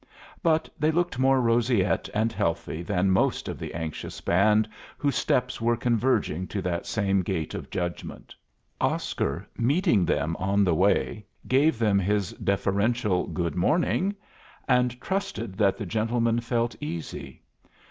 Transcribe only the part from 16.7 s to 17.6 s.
easy.